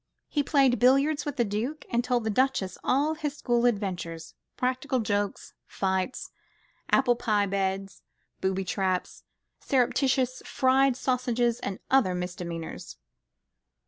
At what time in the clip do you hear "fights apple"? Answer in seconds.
5.67-7.15